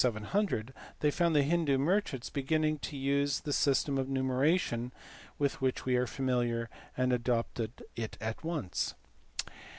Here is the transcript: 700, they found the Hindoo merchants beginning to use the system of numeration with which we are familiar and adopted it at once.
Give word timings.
700, 0.03 0.73
they 1.01 1.11
found 1.11 1.35
the 1.35 1.43
Hindoo 1.43 1.77
merchants 1.77 2.31
beginning 2.31 2.79
to 2.79 2.97
use 2.97 3.41
the 3.41 3.53
system 3.53 3.99
of 3.99 4.09
numeration 4.09 4.91
with 5.37 5.61
which 5.61 5.85
we 5.85 5.95
are 5.95 6.07
familiar 6.07 6.71
and 6.97 7.13
adopted 7.13 7.83
it 7.95 8.17
at 8.19 8.43
once. 8.43 8.95